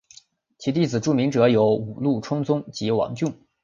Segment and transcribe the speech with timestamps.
[0.57, 3.37] 其弟子著名者有五鹿充宗及王骏。